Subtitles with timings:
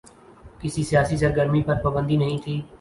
[0.61, 2.61] کسی سیاسی سرگرمی پر پابندی نہیں تھی۔